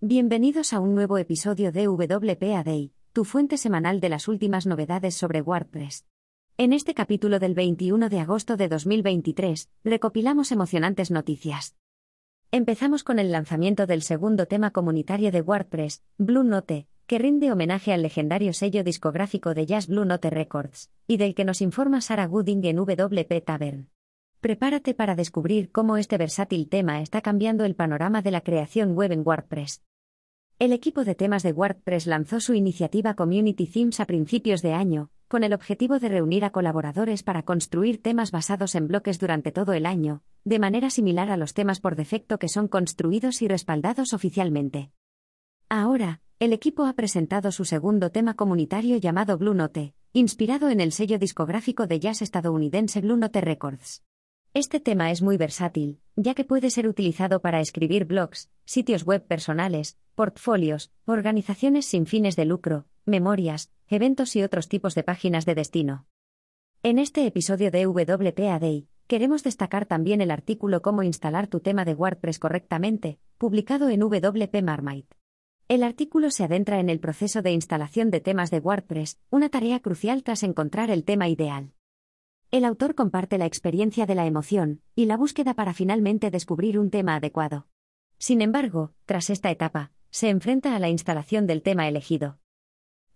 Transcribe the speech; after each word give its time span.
Bienvenidos 0.00 0.74
a 0.74 0.78
un 0.78 0.94
nuevo 0.94 1.18
episodio 1.18 1.72
de 1.72 1.88
WPA 1.88 2.62
Day, 2.62 2.92
tu 3.12 3.24
fuente 3.24 3.56
semanal 3.56 3.98
de 3.98 4.08
las 4.08 4.28
últimas 4.28 4.64
novedades 4.64 5.16
sobre 5.16 5.42
WordPress. 5.42 6.06
En 6.56 6.72
este 6.72 6.94
capítulo 6.94 7.40
del 7.40 7.54
21 7.54 8.08
de 8.08 8.20
agosto 8.20 8.56
de 8.56 8.68
2023, 8.68 9.68
recopilamos 9.82 10.52
emocionantes 10.52 11.10
noticias. 11.10 11.74
Empezamos 12.52 13.02
con 13.02 13.18
el 13.18 13.32
lanzamiento 13.32 13.86
del 13.86 14.02
segundo 14.02 14.46
tema 14.46 14.70
comunitario 14.70 15.32
de 15.32 15.40
WordPress, 15.40 16.04
Blue 16.16 16.44
Note, 16.44 16.86
que 17.08 17.18
rinde 17.18 17.50
homenaje 17.50 17.92
al 17.92 18.02
legendario 18.02 18.52
sello 18.52 18.84
discográfico 18.84 19.52
de 19.52 19.66
jazz 19.66 19.88
Blue 19.88 20.04
Note 20.04 20.30
Records, 20.30 20.92
y 21.08 21.16
del 21.16 21.34
que 21.34 21.44
nos 21.44 21.60
informa 21.60 22.02
Sarah 22.02 22.26
Gooding 22.26 22.64
en 22.66 22.76
WP 22.76 23.44
Tavern. 23.44 23.88
Prepárate 24.40 24.94
para 24.94 25.16
descubrir 25.16 25.72
cómo 25.72 25.96
este 25.96 26.16
versátil 26.16 26.68
tema 26.68 27.00
está 27.00 27.22
cambiando 27.22 27.64
el 27.64 27.74
panorama 27.74 28.22
de 28.22 28.30
la 28.30 28.40
creación 28.40 28.94
web 28.94 29.10
en 29.10 29.26
WordPress. 29.26 29.82
El 30.60 30.72
equipo 30.72 31.04
de 31.04 31.16
temas 31.16 31.42
de 31.42 31.52
WordPress 31.52 32.06
lanzó 32.06 32.38
su 32.38 32.54
iniciativa 32.54 33.14
Community 33.14 33.66
Themes 33.66 33.98
a 33.98 34.04
principios 34.04 34.62
de 34.62 34.74
año, 34.74 35.10
con 35.26 35.42
el 35.42 35.52
objetivo 35.52 35.98
de 35.98 36.08
reunir 36.08 36.44
a 36.44 36.50
colaboradores 36.50 37.24
para 37.24 37.42
construir 37.42 38.00
temas 38.00 38.30
basados 38.30 38.76
en 38.76 38.86
bloques 38.86 39.18
durante 39.18 39.50
todo 39.50 39.72
el 39.72 39.86
año, 39.86 40.22
de 40.44 40.60
manera 40.60 40.90
similar 40.90 41.32
a 41.32 41.36
los 41.36 41.52
temas 41.52 41.80
por 41.80 41.96
defecto 41.96 42.38
que 42.38 42.48
son 42.48 42.68
construidos 42.68 43.42
y 43.42 43.48
respaldados 43.48 44.12
oficialmente. 44.12 44.92
Ahora, 45.68 46.20
el 46.38 46.52
equipo 46.52 46.86
ha 46.86 46.92
presentado 46.92 47.50
su 47.50 47.64
segundo 47.64 48.10
tema 48.10 48.34
comunitario 48.34 48.98
llamado 48.98 49.36
Blue 49.36 49.54
Note, 49.54 49.94
inspirado 50.12 50.68
en 50.68 50.80
el 50.80 50.92
sello 50.92 51.18
discográfico 51.18 51.88
de 51.88 51.98
jazz 51.98 52.22
estadounidense 52.22 53.00
Blue 53.00 53.16
Note 53.16 53.40
Records. 53.40 54.04
Este 54.58 54.80
tema 54.80 55.12
es 55.12 55.22
muy 55.22 55.36
versátil, 55.36 56.00
ya 56.16 56.34
que 56.34 56.42
puede 56.42 56.70
ser 56.70 56.88
utilizado 56.88 57.40
para 57.40 57.60
escribir 57.60 58.06
blogs, 58.06 58.50
sitios 58.64 59.04
web 59.04 59.24
personales, 59.24 59.96
portfolios, 60.16 60.90
organizaciones 61.06 61.86
sin 61.86 62.06
fines 62.06 62.34
de 62.34 62.44
lucro, 62.44 62.86
memorias, 63.04 63.70
eventos 63.86 64.34
y 64.34 64.42
otros 64.42 64.66
tipos 64.66 64.96
de 64.96 65.04
páginas 65.04 65.46
de 65.46 65.54
destino. 65.54 66.06
En 66.82 66.98
este 66.98 67.24
episodio 67.24 67.70
de 67.70 67.86
WPA 67.86 68.58
Day, 68.58 68.88
queremos 69.06 69.44
destacar 69.44 69.86
también 69.86 70.20
el 70.20 70.32
artículo 70.32 70.82
Cómo 70.82 71.04
instalar 71.04 71.46
tu 71.46 71.60
tema 71.60 71.84
de 71.84 71.94
WordPress 71.94 72.40
correctamente, 72.40 73.20
publicado 73.38 73.88
en 73.90 74.00
WP 74.00 74.60
Marmite. 74.64 75.16
El 75.68 75.84
artículo 75.84 76.32
se 76.32 76.42
adentra 76.42 76.80
en 76.80 76.90
el 76.90 76.98
proceso 76.98 77.42
de 77.42 77.52
instalación 77.52 78.10
de 78.10 78.20
temas 78.20 78.50
de 78.50 78.58
WordPress, 78.58 79.20
una 79.30 79.50
tarea 79.50 79.78
crucial 79.78 80.24
tras 80.24 80.42
encontrar 80.42 80.90
el 80.90 81.04
tema 81.04 81.28
ideal. 81.28 81.74
El 82.50 82.64
autor 82.64 82.94
comparte 82.94 83.36
la 83.36 83.44
experiencia 83.44 84.06
de 84.06 84.14
la 84.14 84.24
emoción 84.24 84.80
y 84.94 85.04
la 85.04 85.18
búsqueda 85.18 85.52
para 85.52 85.74
finalmente 85.74 86.30
descubrir 86.30 86.78
un 86.78 86.88
tema 86.88 87.16
adecuado. 87.16 87.66
Sin 88.16 88.40
embargo, 88.40 88.94
tras 89.04 89.28
esta 89.28 89.50
etapa, 89.50 89.92
se 90.10 90.30
enfrenta 90.30 90.74
a 90.74 90.78
la 90.78 90.88
instalación 90.88 91.46
del 91.46 91.62
tema 91.62 91.86
elegido. 91.88 92.38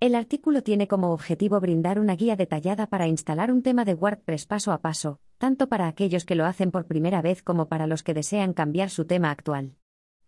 El 0.00 0.16
artículo 0.16 0.62
tiene 0.62 0.86
como 0.86 1.12
objetivo 1.12 1.58
brindar 1.60 1.98
una 1.98 2.14
guía 2.14 2.36
detallada 2.36 2.88
para 2.88 3.08
instalar 3.08 3.50
un 3.50 3.62
tema 3.62 3.86
de 3.86 3.94
WordPress 3.94 4.44
paso 4.44 4.70
a 4.70 4.82
paso, 4.82 5.18
tanto 5.38 5.66
para 5.66 5.88
aquellos 5.88 6.26
que 6.26 6.34
lo 6.34 6.44
hacen 6.44 6.70
por 6.70 6.86
primera 6.86 7.22
vez 7.22 7.42
como 7.42 7.68
para 7.68 7.86
los 7.86 8.02
que 8.02 8.12
desean 8.12 8.52
cambiar 8.52 8.90
su 8.90 9.06
tema 9.06 9.30
actual. 9.30 9.76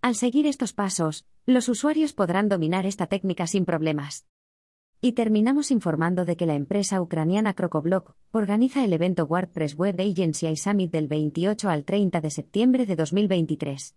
Al 0.01 0.15
seguir 0.15 0.47
estos 0.47 0.73
pasos, 0.73 1.27
los 1.45 1.69
usuarios 1.69 2.15
podrán 2.15 2.49
dominar 2.49 2.87
esta 2.87 3.07
técnica 3.07 3.47
sin 3.47 3.67
problemas. 3.67 4.25
Y 5.07 5.13
terminamos 5.13 5.71
informando 5.71 6.25
de 6.25 6.35
que 6.35 6.47
la 6.47 6.55
empresa 6.55 7.03
ucraniana 7.03 7.53
Crocoblock 7.53 8.15
organiza 8.33 8.83
el 8.87 8.95
evento 8.95 9.27
WordPress 9.27 9.75
Web 9.75 10.01
Agency 10.01 10.57
Summit 10.57 10.91
del 10.91 11.09
28 11.09 11.69
al 11.69 11.85
30 11.85 12.23
de 12.23 12.31
septiembre 12.31 12.87
de 12.87 12.97
2023. 12.97 13.97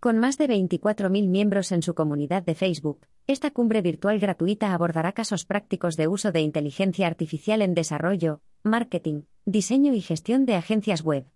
Con 0.00 0.18
más 0.18 0.36
de 0.36 0.48
24.000 0.48 1.28
miembros 1.28 1.70
en 1.70 1.82
su 1.82 1.94
comunidad 1.94 2.42
de 2.42 2.56
Facebook, 2.56 3.06
esta 3.28 3.52
cumbre 3.52 3.82
virtual 3.82 4.18
gratuita 4.18 4.74
abordará 4.74 5.12
casos 5.12 5.44
prácticos 5.44 5.96
de 5.96 6.08
uso 6.08 6.32
de 6.32 6.40
inteligencia 6.40 7.06
artificial 7.06 7.62
en 7.62 7.74
desarrollo, 7.74 8.40
marketing, 8.64 9.26
diseño 9.44 9.94
y 9.94 10.00
gestión 10.00 10.44
de 10.44 10.56
agencias 10.56 11.04
web. 11.04 11.28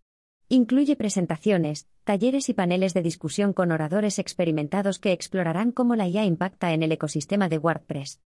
Incluye 0.48 0.96
presentaciones, 0.96 1.86
talleres 2.02 2.48
y 2.48 2.54
paneles 2.54 2.92
de 2.92 3.02
discusión 3.02 3.52
con 3.52 3.70
oradores 3.70 4.18
experimentados 4.18 4.98
que 4.98 5.12
explorarán 5.12 5.70
cómo 5.70 5.94
la 5.94 6.08
IA 6.08 6.24
impacta 6.24 6.72
en 6.72 6.82
el 6.82 6.90
ecosistema 6.90 7.48
de 7.48 7.58
WordPress. 7.58 8.20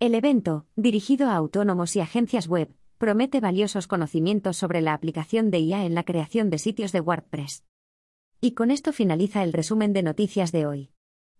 El 0.00 0.14
evento, 0.14 0.64
dirigido 0.76 1.28
a 1.28 1.36
autónomos 1.36 1.94
y 1.94 2.00
agencias 2.00 2.48
web, 2.48 2.74
promete 2.96 3.38
valiosos 3.38 3.86
conocimientos 3.86 4.56
sobre 4.56 4.80
la 4.80 4.94
aplicación 4.94 5.50
de 5.50 5.58
IA 5.58 5.84
en 5.84 5.94
la 5.94 6.04
creación 6.04 6.48
de 6.48 6.56
sitios 6.56 6.90
de 6.92 7.02
WordPress. 7.02 7.66
Y 8.40 8.52
con 8.52 8.70
esto 8.70 8.94
finaliza 8.94 9.42
el 9.42 9.52
resumen 9.52 9.92
de 9.92 10.02
noticias 10.02 10.52
de 10.52 10.64
hoy. 10.64 10.90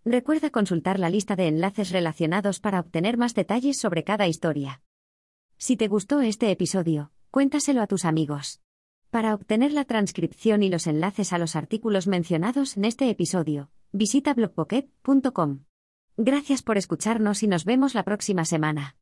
Recuerda 0.05 0.51
consultar 0.51 0.99
la 0.99 1.09
lista 1.09 1.37
de 1.37 1.49
enlaces 1.49 1.91
relacionados 1.91 2.61
para 2.61 2.81
obtener 2.81 3.17
más 3.17 3.35
detalles 3.35 3.79
sobre 3.79 4.05
cada 4.05 4.29
historia. 4.29 4.83
Si 5.57 5.79
te 5.79 5.89
gustó 5.89 6.21
este 6.21 6.51
episodio, 6.51 7.13
cuéntaselo 7.31 7.81
a 7.81 7.87
tus 7.87 8.05
amigos. 8.05 8.61
Para 9.09 9.35
obtener 9.35 9.73
la 9.73 9.87
transcripción 9.87 10.63
y 10.63 10.69
los 10.69 10.87
enlaces 10.87 11.33
a 11.33 11.39
los 11.39 11.57
artículos 11.57 12.07
mencionados 12.07 12.77
en 12.77 12.85
este 12.85 13.09
episodio, 13.09 13.71
visita 13.91 14.35
blogpocket.com. 14.35 15.61
Gracias 16.23 16.61
por 16.61 16.77
escucharnos 16.77 17.43
y 17.43 17.47
nos 17.47 17.65
vemos 17.65 17.95
la 17.95 18.03
próxima 18.03 18.45
semana. 18.45 18.95